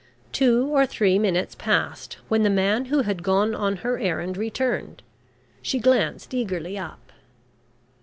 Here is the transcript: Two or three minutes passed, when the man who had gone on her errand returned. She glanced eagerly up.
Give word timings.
Two 0.31 0.65
or 0.75 0.87
three 0.87 1.19
minutes 1.19 1.53
passed, 1.53 2.17
when 2.27 2.41
the 2.41 2.49
man 2.49 2.85
who 2.85 3.03
had 3.03 3.21
gone 3.21 3.53
on 3.53 3.75
her 3.85 3.99
errand 3.99 4.35
returned. 4.35 5.03
She 5.61 5.77
glanced 5.77 6.33
eagerly 6.33 6.75
up. 6.75 7.11